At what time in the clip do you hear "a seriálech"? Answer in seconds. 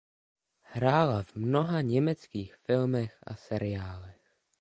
3.23-4.31